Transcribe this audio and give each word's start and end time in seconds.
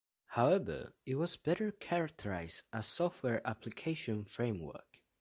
However, 0.29 0.93
it 1.05 1.13
was 1.13 1.37
better 1.37 1.71
characterized 1.71 2.63
as 2.73 2.85
a 2.87 2.89
software 2.89 3.47
application 3.47 4.25
framework. 4.25 4.97